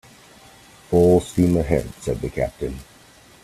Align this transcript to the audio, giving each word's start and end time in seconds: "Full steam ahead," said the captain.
"Full 0.89 1.19
steam 1.21 1.55
ahead," 1.57 1.87
said 2.01 2.21
the 2.21 2.29
captain. 2.31 2.79